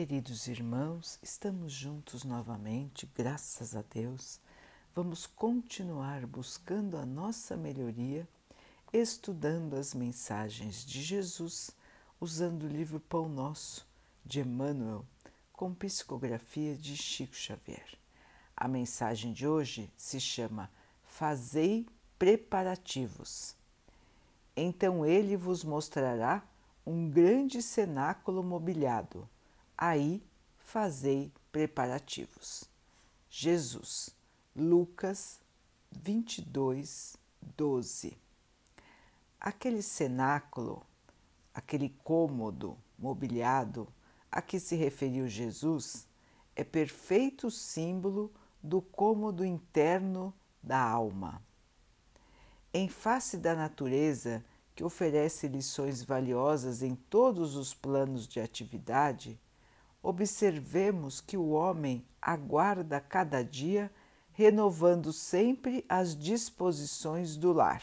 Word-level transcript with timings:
Queridos 0.00 0.48
irmãos, 0.48 1.18
estamos 1.22 1.74
juntos 1.74 2.24
novamente, 2.24 3.06
graças 3.14 3.76
a 3.76 3.82
Deus. 3.82 4.40
Vamos 4.94 5.26
continuar 5.26 6.24
buscando 6.26 6.96
a 6.96 7.04
nossa 7.04 7.54
melhoria, 7.54 8.26
estudando 8.94 9.76
as 9.76 9.92
mensagens 9.92 10.86
de 10.86 11.02
Jesus, 11.02 11.72
usando 12.18 12.62
o 12.62 12.66
livro 12.66 12.98
Pão 12.98 13.28
Nosso 13.28 13.86
de 14.24 14.40
Emmanuel, 14.40 15.04
com 15.52 15.74
psicografia 15.74 16.74
de 16.74 16.96
Chico 16.96 17.34
Xavier. 17.34 17.98
A 18.56 18.66
mensagem 18.66 19.34
de 19.34 19.46
hoje 19.46 19.92
se 19.98 20.18
chama 20.18 20.70
Fazei 21.04 21.86
preparativos. 22.18 23.54
Então 24.56 25.04
ele 25.04 25.36
vos 25.36 25.62
mostrará 25.62 26.42
um 26.86 27.10
grande 27.10 27.60
cenáculo 27.60 28.42
mobiliado 28.42 29.28
aí 29.80 30.22
fazei 30.58 31.32
preparativos. 31.50 32.68
Jesus, 33.30 34.14
Lucas 34.54 35.40
22, 35.90 37.16
12. 37.56 38.18
Aquele 39.40 39.80
cenáculo, 39.80 40.86
aquele 41.54 41.88
cômodo 42.04 42.76
mobiliado 42.98 43.88
a 44.30 44.42
que 44.42 44.60
se 44.60 44.76
referiu 44.76 45.26
Jesus, 45.26 46.06
é 46.54 46.62
perfeito 46.62 47.50
símbolo 47.50 48.30
do 48.62 48.82
cômodo 48.82 49.46
interno 49.46 50.34
da 50.62 50.78
alma. 50.78 51.42
Em 52.74 52.86
face 52.86 53.38
da 53.38 53.54
natureza 53.54 54.44
que 54.74 54.84
oferece 54.84 55.48
lições 55.48 56.02
valiosas 56.02 56.82
em 56.82 56.94
todos 56.94 57.56
os 57.56 57.72
planos 57.72 58.28
de 58.28 58.40
atividade, 58.40 59.40
observemos 60.02 61.20
que 61.20 61.36
o 61.36 61.50
homem 61.50 62.04
aguarda 62.20 63.00
cada 63.00 63.42
dia, 63.42 63.90
renovando 64.32 65.12
sempre 65.12 65.84
as 65.88 66.16
disposições 66.16 67.36
do 67.36 67.52
lar. 67.52 67.82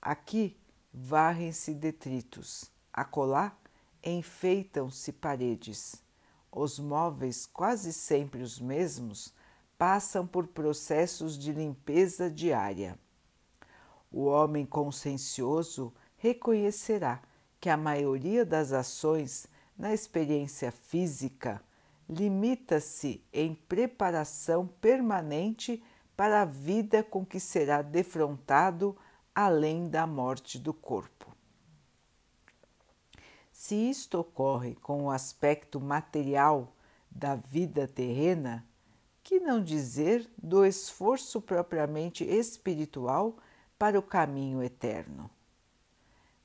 Aqui 0.00 0.56
varrem-se 0.92 1.74
detritos, 1.74 2.70
acolá 2.92 3.56
enfeitam-se 4.04 5.12
paredes. 5.12 6.02
Os 6.52 6.78
móveis, 6.78 7.46
quase 7.46 7.92
sempre 7.92 8.42
os 8.42 8.60
mesmos, 8.60 9.32
passam 9.78 10.26
por 10.26 10.46
processos 10.46 11.38
de 11.38 11.52
limpeza 11.52 12.30
diária. 12.30 12.98
O 14.12 14.26
homem 14.26 14.64
consciencioso 14.64 15.92
reconhecerá 16.16 17.20
que 17.60 17.68
a 17.68 17.76
maioria 17.76 18.44
das 18.44 18.72
ações 18.72 19.46
na 19.76 19.92
experiência 19.92 20.70
física, 20.70 21.62
limita-se 22.08 23.22
em 23.32 23.54
preparação 23.54 24.66
permanente 24.66 25.82
para 26.16 26.42
a 26.42 26.44
vida 26.44 27.02
com 27.02 27.24
que 27.24 27.40
será 27.40 27.82
defrontado 27.82 28.96
além 29.34 29.88
da 29.88 30.06
morte 30.06 30.58
do 30.58 30.72
corpo. 30.72 31.34
Se 33.52 33.74
isto 33.74 34.18
ocorre 34.18 34.74
com 34.76 35.04
o 35.04 35.10
aspecto 35.10 35.80
material 35.80 36.74
da 37.10 37.34
vida 37.34 37.88
terrena, 37.88 38.66
que 39.22 39.40
não 39.40 39.62
dizer 39.62 40.28
do 40.36 40.64
esforço 40.64 41.40
propriamente 41.40 42.24
espiritual 42.24 43.36
para 43.78 43.98
o 43.98 44.02
caminho 44.02 44.62
eterno? 44.62 45.30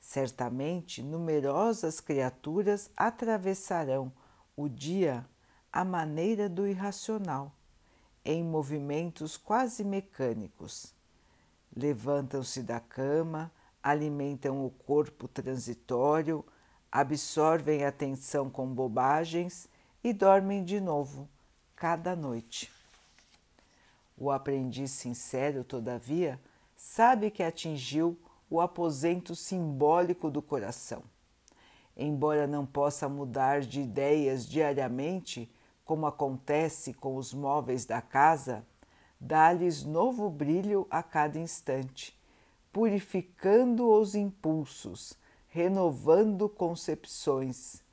Certamente 0.10 1.04
numerosas 1.04 2.02
criaturas 2.02 2.90
atravessarão 2.98 4.12
o 4.58 4.68
dia 4.68 5.24
à 5.72 5.86
maneira 5.86 6.50
do 6.50 6.68
irracional, 6.68 7.54
em 8.26 8.44
movimentos 8.44 9.38
quase 9.38 9.84
mecânicos. 9.84 10.96
Levantam-se 11.78 12.64
da 12.64 12.80
cama, 12.80 13.52
alimentam 13.84 14.66
o 14.66 14.72
corpo 14.72 15.28
transitório, 15.28 16.44
absorvem 16.92 17.86
a 17.86 17.90
atenção 17.90 18.50
com 18.50 18.66
bobagens 18.66 19.70
e 20.04 20.12
dormem 20.12 20.64
de 20.64 20.80
novo, 20.82 21.30
cada 21.76 22.16
noite. 22.16 22.72
O 24.18 24.32
aprendiz 24.32 24.90
sincero, 24.90 25.64
todavia, 25.64 26.42
sabe 26.76 27.30
que 27.30 27.44
atingiu 27.44 28.18
o 28.50 28.60
aposento 28.60 29.36
simbólico 29.36 30.32
do 30.32 30.42
coração. 30.42 31.04
Embora 31.96 32.48
não 32.48 32.66
possa 32.66 33.10
mudar 33.10 33.62
de 33.62 33.82
ideias 33.82 34.48
diariamente, 34.48 35.52
como 35.84 36.06
acontece 36.06 36.94
com 36.94 37.16
os 37.16 37.34
móveis 37.34 37.86
da 37.86 38.02
casa, 38.02 38.66
dá-lhes 39.20 39.84
novo 39.84 40.30
brilho 40.30 40.88
a 40.90 41.04
cada 41.04 41.38
instante, 41.38 42.18
purificando 42.72 43.90
os 43.92 44.16
impulsos, 44.16 45.14
renovando 45.50 46.48
concepções, 46.48 47.84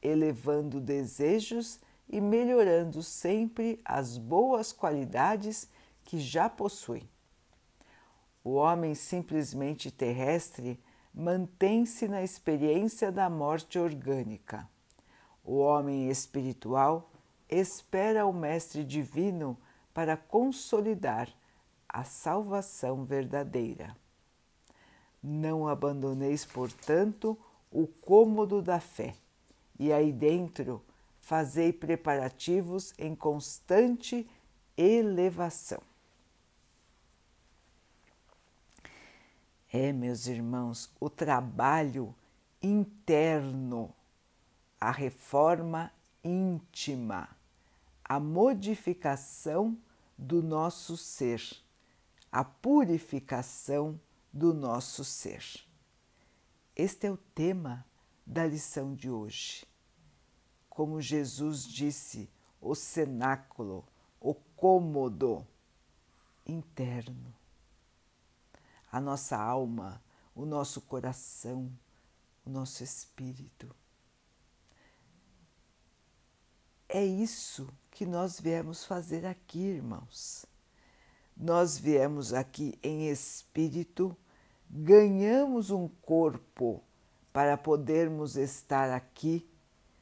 elevando 0.00 0.80
desejos 0.80 1.80
e 2.08 2.20
melhorando 2.20 3.02
sempre 3.02 3.80
as 3.84 4.16
boas 4.16 4.72
qualidades 4.72 5.68
que 6.04 6.20
já 6.20 6.48
possui. 6.48 7.02
O 8.44 8.54
homem 8.54 8.94
simplesmente 8.94 9.90
terrestre 9.90 10.80
mantém-se 11.12 12.06
na 12.06 12.22
experiência 12.22 13.10
da 13.10 13.28
morte 13.28 13.78
orgânica. 13.78 14.68
O 15.44 15.58
homem 15.58 16.08
espiritual 16.08 17.10
espera 17.48 18.26
o 18.26 18.32
Mestre 18.32 18.84
Divino 18.84 19.58
para 19.92 20.16
consolidar 20.16 21.28
a 21.88 22.04
salvação 22.04 23.04
verdadeira. 23.04 23.96
Não 25.22 25.66
abandoneis, 25.66 26.44
portanto, 26.44 27.36
o 27.70 27.86
cômodo 27.86 28.62
da 28.62 28.78
fé, 28.78 29.14
e 29.78 29.92
aí 29.92 30.12
dentro 30.12 30.82
fazei 31.20 31.72
preparativos 31.72 32.94
em 32.98 33.14
constante 33.14 34.28
elevação. 34.76 35.80
É, 39.70 39.92
meus 39.92 40.26
irmãos, 40.26 40.90
o 40.98 41.10
trabalho 41.10 42.14
interno, 42.62 43.94
a 44.80 44.90
reforma 44.90 45.92
íntima, 46.24 47.28
a 48.02 48.18
modificação 48.18 49.76
do 50.16 50.42
nosso 50.42 50.96
ser, 50.96 51.42
a 52.32 52.42
purificação 52.42 54.00
do 54.32 54.54
nosso 54.54 55.04
ser. 55.04 55.44
Este 56.74 57.06
é 57.06 57.10
o 57.10 57.18
tema 57.18 57.84
da 58.24 58.46
lição 58.46 58.94
de 58.94 59.10
hoje. 59.10 59.66
Como 60.70 60.98
Jesus 60.98 61.64
disse, 61.64 62.30
o 62.58 62.74
cenáculo, 62.74 63.84
o 64.18 64.32
cômodo 64.32 65.46
interno 66.46 67.37
a 68.90 69.00
nossa 69.00 69.36
alma, 69.36 70.02
o 70.34 70.46
nosso 70.46 70.80
coração, 70.80 71.70
o 72.44 72.50
nosso 72.50 72.82
espírito. 72.82 73.74
É 76.88 77.04
isso 77.04 77.68
que 77.90 78.06
nós 78.06 78.40
viemos 78.40 78.84
fazer 78.84 79.26
aqui, 79.26 79.58
irmãos. 79.58 80.46
Nós 81.36 81.76
viemos 81.76 82.32
aqui 82.32 82.78
em 82.82 83.08
espírito, 83.08 84.16
ganhamos 84.70 85.70
um 85.70 85.86
corpo 86.02 86.82
para 87.32 87.56
podermos 87.58 88.36
estar 88.36 88.90
aqui, 88.90 89.46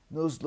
nos 0.09 0.39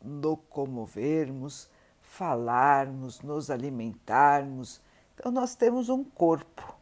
locomovermos, 0.00 1.68
falarmos, 2.00 3.20
nos 3.20 3.50
alimentarmos. 3.50 4.80
Então, 5.14 5.30
nós 5.30 5.54
temos 5.54 5.90
um 5.90 6.02
corpo 6.02 6.77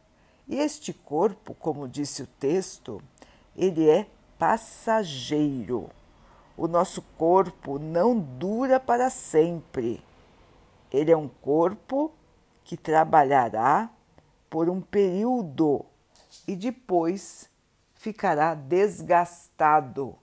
e 0.47 0.55
este 0.55 0.93
corpo, 0.93 1.53
como 1.53 1.87
disse 1.87 2.23
o 2.23 2.27
texto, 2.27 3.01
ele 3.55 3.89
é 3.89 4.07
passageiro. 4.37 5.89
O 6.55 6.67
nosso 6.67 7.01
corpo 7.17 7.77
não 7.77 8.17
dura 8.17 8.79
para 8.79 9.09
sempre. 9.09 10.01
Ele 10.91 11.11
é 11.11 11.17
um 11.17 11.27
corpo 11.27 12.11
que 12.63 12.77
trabalhará 12.77 13.89
por 14.49 14.69
um 14.69 14.81
período 14.81 15.85
e 16.47 16.55
depois 16.55 17.49
ficará 17.95 18.53
desgastado, 18.53 20.17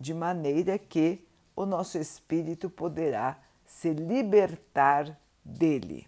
de 0.00 0.14
maneira 0.14 0.78
que 0.78 1.26
o 1.54 1.66
nosso 1.66 1.98
espírito 1.98 2.70
poderá 2.70 3.38
se 3.66 3.92
libertar 3.92 5.18
dele. 5.44 6.06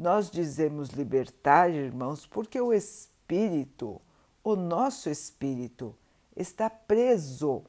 Nós 0.00 0.30
dizemos 0.30 0.88
libertar, 0.88 1.68
irmãos, 1.68 2.24
porque 2.24 2.58
o 2.58 2.72
espírito, 2.72 4.00
o 4.42 4.56
nosso 4.56 5.10
espírito, 5.10 5.94
está 6.34 6.70
preso 6.70 7.64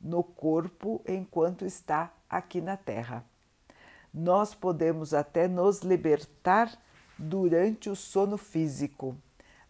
no 0.00 0.24
corpo 0.24 1.02
enquanto 1.06 1.66
está 1.66 2.10
aqui 2.26 2.62
na 2.62 2.74
Terra. 2.74 3.22
Nós 4.14 4.54
podemos 4.54 5.12
até 5.12 5.46
nos 5.46 5.80
libertar 5.80 6.74
durante 7.18 7.90
o 7.90 7.94
sono 7.94 8.38
físico, 8.38 9.14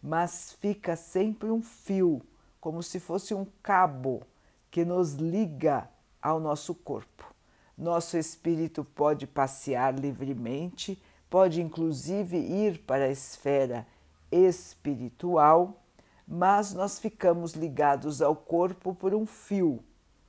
mas 0.01 0.53
fica 0.53 0.95
sempre 0.95 1.51
um 1.51 1.61
fio, 1.61 2.21
como 2.61 2.81
se 2.81 2.97
fosse 2.97 3.33
um 3.33 3.45
cabo 3.61 4.23
que 4.71 4.85
nos 4.85 5.15
liga 5.15 5.89
ao 6.21 6.39
nosso 6.39 6.73
corpo. 6.73 7.35
Nosso 7.77 8.17
espírito 8.17 8.85
pode 8.85 9.27
passear 9.27 9.93
livremente, 9.99 10.97
pode 11.35 11.61
inclusive 11.61 12.37
ir 12.37 12.79
para 12.83 13.03
a 13.03 13.11
esfera 13.11 13.85
espiritual, 14.31 15.83
mas 16.25 16.73
nós 16.73 16.97
ficamos 16.97 17.55
ligados 17.55 18.21
ao 18.21 18.33
corpo 18.33 18.95
por 18.95 19.13
um 19.13 19.25
fio 19.25 19.83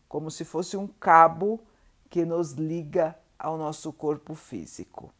como 0.08 0.32
se 0.32 0.44
fosse 0.44 0.76
um 0.76 0.88
cabo 0.88 1.60
que 2.10 2.24
nos 2.24 2.54
liga 2.54 3.16
ao 3.38 3.56
nosso 3.56 3.92
corpo 3.92 4.34
físico 4.34 5.14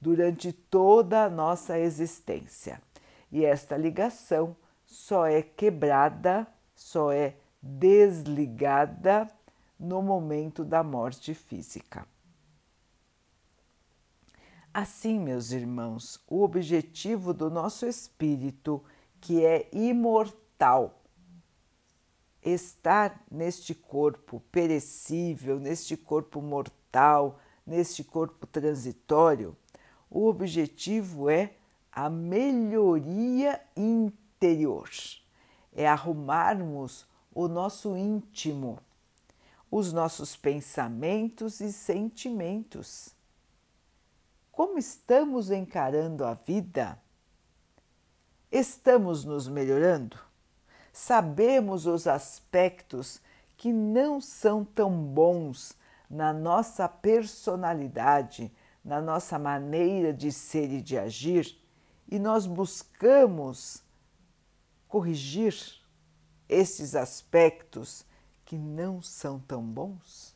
durante 0.00 0.52
toda 0.52 1.26
a 1.26 1.30
nossa 1.30 1.78
existência. 1.78 2.82
E 3.30 3.44
esta 3.44 3.76
ligação 3.76 4.56
só 4.84 5.24
é 5.24 5.40
quebrada, 5.40 6.48
só 6.74 7.12
é 7.12 7.36
desligada 7.62 9.30
no 9.78 10.02
momento 10.02 10.64
da 10.64 10.82
morte 10.82 11.32
física. 11.32 12.04
Assim, 14.80 15.18
meus 15.18 15.50
irmãos, 15.50 16.20
o 16.28 16.40
objetivo 16.44 17.34
do 17.34 17.50
nosso 17.50 17.84
espírito, 17.84 18.80
que 19.20 19.44
é 19.44 19.68
imortal, 19.72 21.02
estar 22.40 23.24
neste 23.28 23.74
corpo 23.74 24.40
perecível, 24.52 25.58
neste 25.58 25.96
corpo 25.96 26.40
mortal, 26.40 27.40
neste 27.66 28.04
corpo 28.04 28.46
transitório, 28.46 29.56
o 30.08 30.28
objetivo 30.28 31.28
é 31.28 31.54
a 31.90 32.08
melhoria 32.08 33.60
interior, 33.76 34.88
é 35.74 35.88
arrumarmos 35.88 37.04
o 37.34 37.48
nosso 37.48 37.96
íntimo, 37.96 38.78
os 39.68 39.92
nossos 39.92 40.36
pensamentos 40.36 41.58
e 41.58 41.72
sentimentos. 41.72 43.17
Como 44.58 44.76
estamos 44.76 45.52
encarando 45.52 46.24
a 46.24 46.34
vida? 46.34 47.00
Estamos 48.50 49.24
nos 49.24 49.46
melhorando? 49.46 50.18
sabemos 50.92 51.86
os 51.86 52.08
aspectos 52.08 53.20
que 53.56 53.72
não 53.72 54.20
são 54.20 54.64
tão 54.64 54.90
bons 55.00 55.76
na 56.10 56.32
nossa 56.32 56.88
personalidade, 56.88 58.52
na 58.84 59.00
nossa 59.00 59.38
maneira 59.38 60.12
de 60.12 60.32
ser 60.32 60.72
e 60.72 60.82
de 60.82 60.98
agir, 60.98 61.56
e 62.08 62.18
nós 62.18 62.44
buscamos 62.44 63.80
corrigir 64.88 65.54
esses 66.48 66.96
aspectos 66.96 68.04
que 68.44 68.58
não 68.58 69.00
são 69.00 69.38
tão 69.38 69.62
bons? 69.62 70.27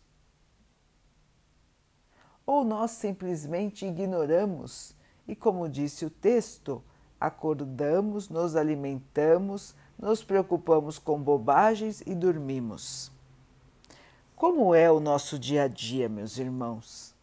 Ou 2.46 2.64
nós 2.64 2.92
simplesmente 2.92 3.86
ignoramos 3.86 4.94
e, 5.26 5.36
como 5.36 5.68
disse 5.68 6.04
o 6.04 6.10
texto, 6.10 6.82
acordamos, 7.20 8.28
nos 8.28 8.56
alimentamos, 8.56 9.74
nos 9.98 10.24
preocupamos 10.24 10.98
com 10.98 11.22
bobagens 11.22 12.02
e 12.04 12.14
dormimos. 12.14 13.12
Como 14.34 14.74
é 14.74 14.90
o 14.90 14.98
nosso 14.98 15.38
dia 15.38 15.64
a 15.64 15.68
dia, 15.68 16.08
meus 16.08 16.36
irmãos? 16.36 17.14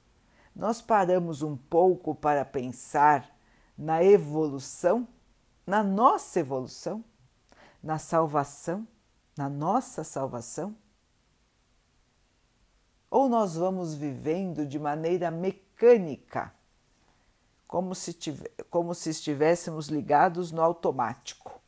Nós 0.55 0.81
paramos 0.81 1.41
um 1.41 1.57
pouco 1.57 2.15
para 2.15 2.45
pensar 2.45 3.29
na 3.77 4.03
evolução, 4.03 5.05
na 5.67 5.83
nossa 5.83 6.39
evolução, 6.39 7.03
na 7.83 7.97
salvação, 7.97 8.87
na 9.37 9.49
nossa 9.49 10.03
salvação? 10.03 10.75
Ou 13.19 13.27
nós 13.27 13.57
vamos 13.57 13.93
vivendo 13.93 14.65
de 14.65 14.79
maneira 14.79 15.29
mecânica, 15.29 16.53
como 17.67 17.93
se, 17.93 18.17
como 18.69 18.95
se 18.95 19.09
estivéssemos 19.09 19.87
ligados 19.87 20.53
no 20.53 20.61
automático? 20.61 21.59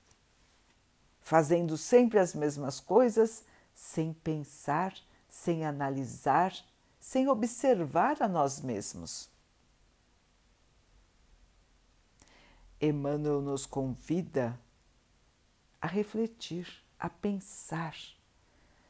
fazendo 1.20 1.78
sempre 1.78 2.20
as 2.20 2.34
mesmas 2.34 2.80
coisas, 2.80 3.44
sem 3.74 4.14
pensar, 4.14 4.94
sem 5.30 5.66
analisar, 5.66 6.54
sem 7.00 7.28
observar 7.28 8.22
a 8.22 8.30
nós 8.30 8.62
mesmos. 8.62 9.30
Emmanuel 12.80 13.42
nos 13.42 13.66
convida 13.66 14.58
a 15.82 15.88
refletir, 15.88 16.68
a 16.98 17.10
pensar 17.10 17.96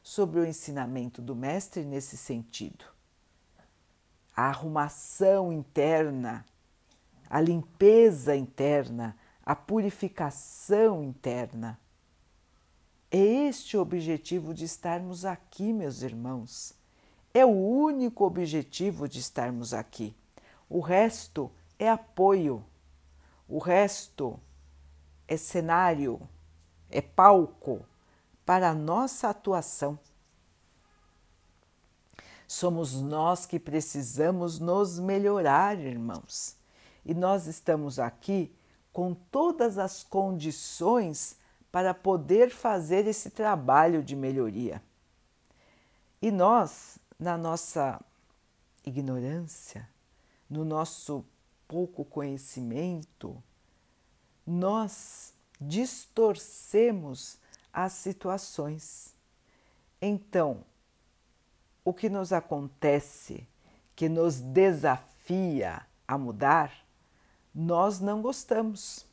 sobre 0.02 0.40
o 0.40 0.46
ensinamento 0.46 1.22
do 1.22 1.34
Mestre 1.34 1.84
nesse 1.84 2.16
sentido. 2.16 2.84
A 4.34 4.48
arrumação 4.48 5.52
interna, 5.52 6.44
a 7.28 7.40
limpeza 7.40 8.34
interna, 8.34 9.16
a 9.44 9.54
purificação 9.54 11.02
interna 11.02 11.78
é 13.14 13.18
este 13.18 13.76
o 13.76 13.82
objetivo 13.82 14.54
de 14.54 14.64
estarmos 14.64 15.26
aqui, 15.26 15.70
meus 15.70 16.00
irmãos. 16.00 16.72
É 17.34 17.44
o 17.44 17.50
único 17.50 18.24
objetivo 18.24 19.06
de 19.06 19.18
estarmos 19.18 19.74
aqui. 19.74 20.16
O 20.66 20.80
resto 20.80 21.52
é 21.78 21.90
apoio, 21.90 22.64
o 23.46 23.58
resto 23.58 24.40
é 25.28 25.36
cenário, 25.36 26.26
é 26.90 27.02
palco 27.02 27.84
para 28.44 28.70
a 28.70 28.74
nossa 28.74 29.28
atuação. 29.28 29.98
Somos 32.46 33.00
nós 33.00 33.46
que 33.46 33.58
precisamos 33.58 34.58
nos 34.58 34.98
melhorar, 34.98 35.78
irmãos, 35.78 36.56
e 37.04 37.14
nós 37.14 37.46
estamos 37.46 37.98
aqui 37.98 38.54
com 38.92 39.14
todas 39.14 39.78
as 39.78 40.04
condições 40.04 41.36
para 41.70 41.94
poder 41.94 42.50
fazer 42.50 43.06
esse 43.06 43.30
trabalho 43.30 44.02
de 44.02 44.14
melhoria. 44.14 44.82
E 46.20 46.30
nós, 46.30 46.98
na 47.18 47.38
nossa 47.38 47.98
ignorância, 48.84 49.88
no 50.48 50.64
nosso 50.64 51.24
pouco 51.66 52.04
conhecimento, 52.04 53.42
nós 54.46 55.32
distorcemos 55.58 57.38
as 57.72 57.92
situações. 57.92 59.14
Então, 60.00 60.64
o 61.84 61.92
que 61.92 62.08
nos 62.08 62.32
acontece, 62.32 63.48
que 63.94 64.08
nos 64.08 64.40
desafia 64.40 65.82
a 66.06 66.18
mudar, 66.18 66.72
nós 67.54 68.00
não 68.00 68.20
gostamos 68.20 69.06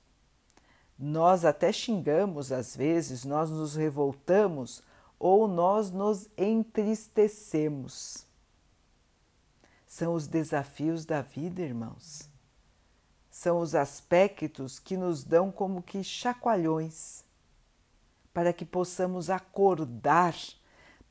nós 1.00 1.46
até 1.46 1.72
xingamos 1.72 2.52
às 2.52 2.76
vezes, 2.76 3.24
nós 3.24 3.50
nos 3.50 3.74
revoltamos 3.76 4.84
ou 5.18 5.48
nós 5.48 5.92
nos 5.92 6.28
entristecemos. 6.38 8.26
São 9.88 10.14
os 10.14 10.28
desafios 10.28 11.06
da 11.06 11.22
vida, 11.22 11.62
irmãos. 11.62 12.30
São 13.32 13.62
os 13.62 13.76
aspectos 13.76 14.78
que 14.78 14.98
nos 14.98 15.24
dão 15.24 15.50
como 15.50 15.82
que 15.82 16.04
chacoalhões 16.04 17.24
para 18.40 18.54
que 18.54 18.64
possamos 18.64 19.30
acordar 19.30 20.34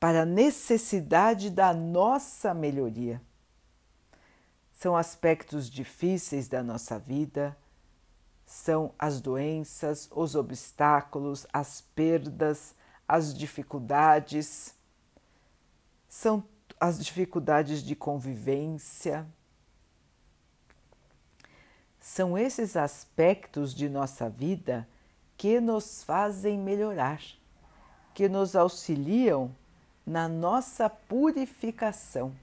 para 0.00 0.22
a 0.22 0.24
necessidade 0.24 1.50
da 1.50 1.74
nossa 1.74 2.54
melhoria. 2.54 3.20
São 4.72 4.96
aspectos 4.96 5.68
difíceis 5.68 6.48
da 6.48 6.62
nossa 6.62 6.98
vida 6.98 7.54
são 8.46 8.94
as 8.98 9.20
doenças, 9.20 10.08
os 10.10 10.34
obstáculos, 10.34 11.46
as 11.52 11.82
perdas, 11.94 12.74
as 13.06 13.36
dificuldades, 13.36 14.74
são 16.08 16.42
as 16.80 17.04
dificuldades 17.04 17.82
de 17.82 17.94
convivência. 17.94 19.26
São 22.00 22.38
esses 22.38 22.74
aspectos 22.74 23.74
de 23.74 23.86
nossa 23.86 24.30
vida 24.30 24.88
que 25.38 25.60
nos 25.60 26.02
fazem 26.02 26.58
melhorar, 26.58 27.22
que 28.12 28.28
nos 28.28 28.56
auxiliam 28.56 29.54
na 30.04 30.28
nossa 30.28 30.90
purificação. 30.90 32.34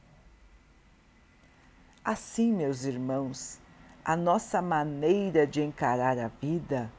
Assim, 2.03 2.53
meus 2.53 2.85
irmãos, 2.85 3.59
a 4.03 4.15
nossa 4.15 4.61
maneira 4.61 5.45
de 5.45 5.61
encarar 5.61 6.17
a 6.17 6.29
vida 6.29 6.89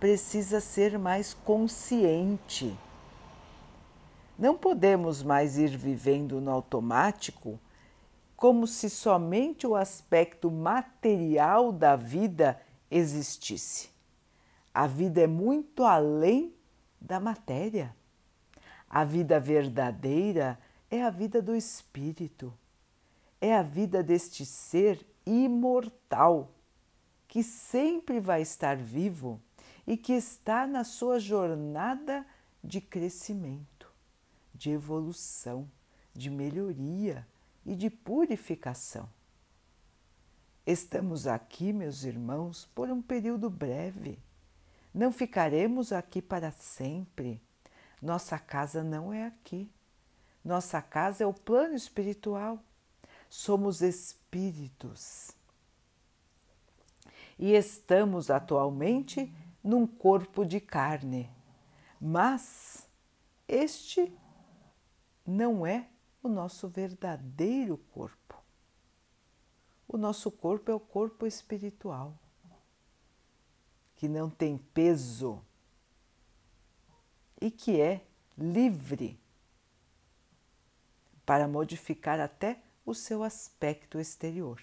precisa 0.00 0.60
ser 0.60 0.98
mais 0.98 1.32
consciente. 1.32 2.76
Não 4.36 4.56
podemos 4.56 5.22
mais 5.22 5.56
ir 5.58 5.76
vivendo 5.76 6.40
no 6.40 6.50
automático 6.50 7.60
como 8.36 8.66
se 8.66 8.90
somente 8.90 9.64
o 9.64 9.76
aspecto 9.76 10.50
material 10.50 11.70
da 11.70 11.94
vida 11.94 12.60
existisse. 12.90 13.95
A 14.76 14.86
vida 14.86 15.22
é 15.22 15.26
muito 15.26 15.84
além 15.84 16.54
da 17.00 17.18
matéria. 17.18 17.96
A 18.90 19.06
vida 19.06 19.40
verdadeira 19.40 20.58
é 20.90 21.02
a 21.02 21.08
vida 21.08 21.40
do 21.40 21.56
espírito, 21.56 22.52
é 23.40 23.56
a 23.56 23.62
vida 23.62 24.02
deste 24.02 24.44
ser 24.44 25.00
imortal 25.24 26.50
que 27.26 27.42
sempre 27.42 28.20
vai 28.20 28.42
estar 28.42 28.76
vivo 28.76 29.40
e 29.86 29.96
que 29.96 30.12
está 30.12 30.66
na 30.66 30.84
sua 30.84 31.18
jornada 31.18 32.26
de 32.62 32.78
crescimento, 32.78 33.90
de 34.54 34.72
evolução, 34.72 35.66
de 36.14 36.28
melhoria 36.28 37.26
e 37.64 37.74
de 37.74 37.88
purificação. 37.88 39.08
Estamos 40.66 41.26
aqui, 41.26 41.72
meus 41.72 42.04
irmãos, 42.04 42.68
por 42.74 42.90
um 42.90 43.00
período 43.00 43.48
breve. 43.48 44.18
Não 44.96 45.12
ficaremos 45.12 45.92
aqui 45.92 46.22
para 46.22 46.50
sempre. 46.50 47.38
Nossa 48.00 48.38
casa 48.38 48.82
não 48.82 49.12
é 49.12 49.26
aqui. 49.26 49.70
Nossa 50.42 50.80
casa 50.80 51.22
é 51.22 51.26
o 51.26 51.34
plano 51.34 51.74
espiritual. 51.74 52.58
Somos 53.28 53.82
espíritos. 53.82 55.32
E 57.38 57.52
estamos 57.52 58.30
atualmente 58.30 59.30
num 59.62 59.86
corpo 59.86 60.46
de 60.46 60.60
carne. 60.60 61.30
Mas 62.00 62.88
este 63.46 64.10
não 65.26 65.66
é 65.66 65.90
o 66.22 66.28
nosso 66.28 66.68
verdadeiro 66.68 67.76
corpo. 67.92 68.42
O 69.86 69.98
nosso 69.98 70.30
corpo 70.30 70.70
é 70.70 70.74
o 70.74 70.80
corpo 70.80 71.26
espiritual, 71.26 72.18
que 73.96 74.08
não 74.08 74.30
tem 74.30 74.58
peso 74.58 75.42
e 77.40 77.50
que 77.50 77.80
é 77.80 78.04
livre 78.36 79.18
para 81.24 81.48
modificar 81.48 82.20
até 82.20 82.60
o 82.84 82.94
seu 82.94 83.22
aspecto 83.22 83.98
exterior. 83.98 84.60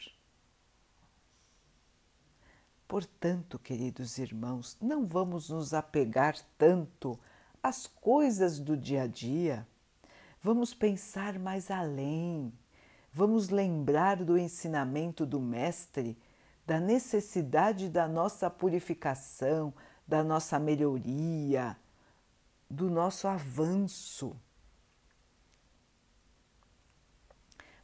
Portanto, 2.87 3.59
queridos 3.59 4.17
irmãos, 4.17 4.77
não 4.81 5.05
vamos 5.05 5.49
nos 5.49 5.73
apegar 5.73 6.37
tanto 6.57 7.19
às 7.61 7.87
coisas 7.87 8.59
do 8.59 8.77
dia 8.77 9.03
a 9.03 9.07
dia 9.07 9.67
Vamos 10.45 10.73
pensar 10.73 11.39
mais 11.39 11.71
além, 11.71 12.51
vamos 13.13 13.47
lembrar 13.47 14.17
do 14.17 14.37
ensinamento 14.37 15.25
do 15.25 15.39
Mestre, 15.39 16.17
da 16.65 16.79
necessidade 16.79 17.89
da 17.89 18.07
nossa 18.07 18.49
purificação, 18.49 19.73
da 20.07 20.23
nossa 20.23 20.59
melhoria, 20.59 21.77
do 22.69 22.89
nosso 22.89 23.27
avanço. 23.27 24.35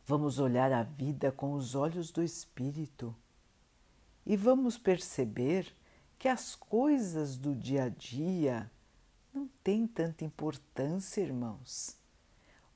Vamos 0.05 0.39
olhar 0.39 0.71
a 0.71 0.83
vida 0.83 1.31
com 1.31 1.53
os 1.53 1.75
olhos 1.75 2.11
do 2.11 2.23
Espírito 2.23 3.15
e 4.25 4.35
vamos 4.35 4.77
perceber 4.77 5.75
que 6.17 6.27
as 6.27 6.55
coisas 6.55 7.37
do 7.37 7.55
dia 7.55 7.83
a 7.83 7.89
dia 7.89 8.71
não 9.33 9.47
têm 9.63 9.87
tanta 9.87 10.25
importância, 10.25 11.21
irmãos. 11.21 11.95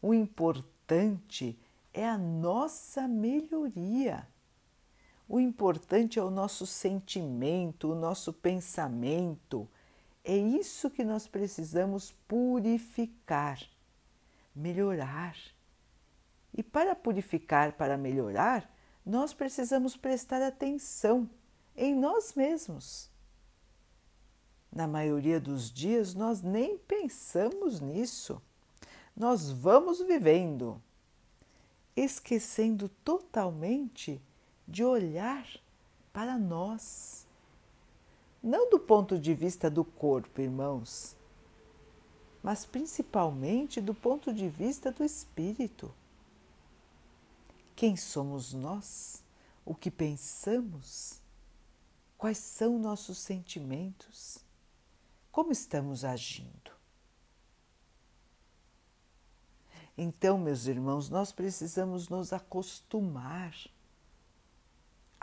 O 0.02 0.14
importante 0.14 1.60
é 1.94 2.08
a 2.08 2.18
nossa 2.18 3.08
melhoria. 3.08 4.28
O 5.28 5.40
importante 5.40 6.20
é 6.20 6.24
o 6.24 6.30
nosso 6.30 6.66
sentimento, 6.66 7.92
o 7.92 7.96
nosso 7.96 8.34
pensamento. 8.34 9.68
É 10.24 10.36
isso 10.36 10.90
que 10.90 11.04
nós 11.04 11.28
precisamos 11.28 12.12
purificar, 12.28 13.60
melhorar. 14.56 15.36
E 16.54 16.62
para 16.62 16.96
purificar, 16.96 17.74
para 17.74 17.98
melhorar, 17.98 18.70
nós 19.06 19.34
precisamos 19.34 19.98
prestar 19.98 20.42
atenção 20.42 21.30
em 21.76 21.96
nós 21.96 22.34
mesmos. 22.36 23.10
Na 24.72 24.88
maioria 24.88 25.40
dos 25.40 25.72
dias, 25.72 26.14
nós 26.14 26.42
nem 26.42 26.78
pensamos 26.78 27.80
nisso 27.80 28.42
nós 29.16 29.52
vamos 29.52 30.02
vivendo, 30.02 30.82
esquecendo 31.96 32.90
totalmente 32.90 34.22
de 34.68 34.84
olhar 34.84 35.48
para 36.12 36.38
nós. 36.38 37.28
Não 38.42 38.70
do 38.70 38.80
ponto 38.80 39.18
de 39.18 39.34
vista 39.34 39.70
do 39.70 39.86
corpo, 39.86 40.42
irmãos, 40.42 41.16
mas 42.42 42.66
principalmente 42.66 43.80
do 43.80 43.94
ponto 43.94 44.34
de 44.34 44.50
vista 44.50 44.92
do 44.92 45.04
espírito. 45.04 45.94
Quem 47.76 47.96
somos 47.96 48.54
nós? 48.54 49.24
O 49.66 49.74
que 49.74 49.90
pensamos? 49.90 51.22
Quais 52.18 52.38
são 52.38 52.78
nossos 52.78 53.18
sentimentos? 53.18 54.40
Como 55.32 55.52
estamos 55.52 56.04
agindo? 56.04 56.72
Então, 59.98 60.38
meus 60.38 60.66
irmãos, 60.66 61.10
nós 61.10 61.32
precisamos 61.32 62.10
nos 62.10 62.34
acostumar 62.34 63.56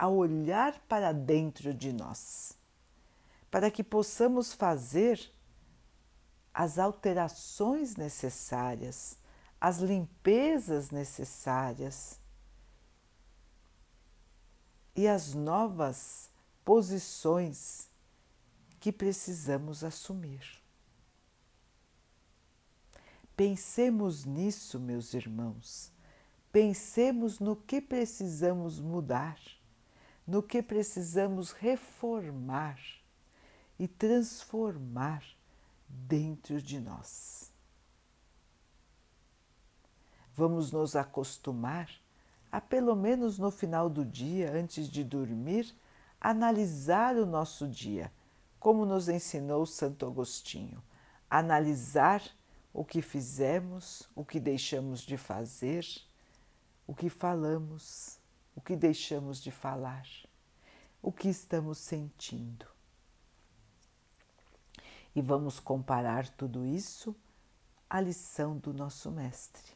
a 0.00 0.09
olhar 0.09 0.80
para 0.88 1.12
dentro 1.12 1.75
de 1.75 1.92
nós, 1.92 2.57
para 3.50 3.71
que 3.71 3.85
possamos 3.85 4.54
fazer 4.54 5.30
as 6.54 6.78
alterações 6.78 7.97
necessárias, 7.97 9.19
as 9.61 9.76
limpezas 9.76 10.90
necessárias 10.90 12.19
e 14.97 15.07
as 15.07 15.35
novas 15.35 16.30
posições 16.64 17.90
que 18.80 18.90
precisamos 18.90 19.85
assumir. 19.85 20.62
Pensemos 23.37 24.25
nisso, 24.25 24.80
meus 24.80 25.12
irmãos. 25.12 25.92
Pensemos 26.50 27.38
no 27.38 27.54
que 27.54 27.83
precisamos 27.83 28.80
mudar, 28.80 29.38
no 30.27 30.43
que 30.43 30.62
precisamos 30.62 31.53
reformar 31.53 32.79
e 33.79 33.89
transformar 33.89 35.25
dentro 35.89 36.61
de 36.61 36.79
nós. 36.79 37.50
Vamos 40.35 40.71
nos 40.71 40.95
acostumar 40.95 41.91
a, 42.53 42.61
pelo 42.61 42.95
menos 42.95 43.39
no 43.39 43.50
final 43.50 43.89
do 43.89 44.05
dia, 44.05 44.53
antes 44.53 44.89
de 44.89 45.03
dormir, 45.03 45.75
analisar 46.21 47.17
o 47.17 47.27
nosso 47.27 47.67
dia, 47.67 48.12
como 48.59 48.85
nos 48.85 49.09
ensinou 49.09 49.65
Santo 49.67 50.07
Agostinho. 50.07 50.83
Analisar 51.29 52.23
o 52.73 52.85
que 52.85 53.03
fizemos, 53.03 54.09
o 54.15 54.25
que 54.25 54.39
deixamos 54.39 55.00
de 55.00 55.17
fazer, 55.17 55.85
o 56.87 56.95
que 56.95 57.09
falamos, 57.09 58.20
o 58.54 58.61
que 58.61 58.76
deixamos 58.76 59.42
de 59.42 59.50
falar, 59.50 60.07
o 61.02 61.12
que 61.12 61.28
estamos 61.28 61.78
sentindo. 61.78 62.66
E 65.14 65.21
vamos 65.21 65.59
comparar 65.59 66.28
tudo 66.28 66.64
isso 66.66 67.14
à 67.88 68.00
lição 68.00 68.57
do 68.57 68.73
nosso 68.73 69.11
Mestre. 69.11 69.73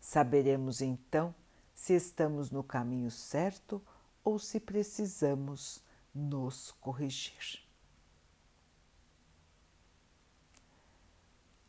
Saberemos 0.00 0.80
então 0.80 1.34
se 1.74 1.94
estamos 1.94 2.50
no 2.50 2.62
caminho 2.62 3.10
certo 3.10 3.82
ou 4.24 4.38
se 4.38 4.58
precisamos 4.58 5.82
nos 6.14 6.72
corrigir. 6.80 7.62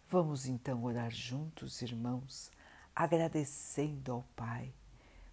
Vamos 0.10 0.46
então 0.46 0.84
orar 0.86 1.12
juntos, 1.12 1.82
irmãos, 1.82 2.50
agradecendo 2.96 4.14
ao 4.14 4.24
Pai 4.36 4.74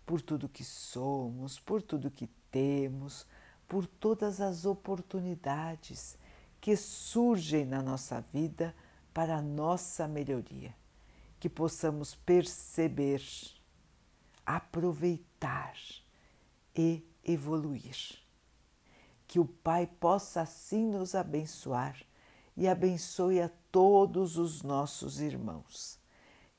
por 0.07 0.21
tudo 0.21 0.49
que 0.49 0.65
somos, 0.65 1.59
por 1.59 1.83
tudo 1.83 2.11
que 2.11 2.27
temos, 2.51 3.27
por 3.67 3.87
todas 3.87 4.41
as 4.41 4.65
oportunidades 4.65 6.17
que 6.61 6.77
surgem 6.77 7.65
na 7.65 7.83
nossa 7.83 8.21
vida 8.21 8.75
para 9.13 9.37
a 9.37 9.43
nossa 9.43 10.09
melhoria, 10.09 10.75
que 11.39 11.49
possamos 11.49 12.15
perceber, 12.15 13.23
aproveitar 14.45 15.75
e 16.75 17.03
evoluir. 17.25 18.19
Que 19.27 19.39
o 19.39 19.45
Pai 19.45 19.87
possa 19.87 20.43
assim 20.43 20.87
nos 20.87 21.15
abençoar 21.15 21.97
e 22.57 22.69
abençoe 22.69 23.41
a 23.41 23.51
todos 23.71 24.37
os 24.37 24.63
nossos 24.63 25.21
irmãos. 25.21 25.99